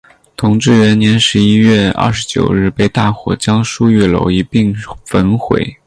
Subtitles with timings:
[0.35, 4.73] 同治元年十一月二十九日被大火将书与楼一并
[5.05, 5.77] 焚毁。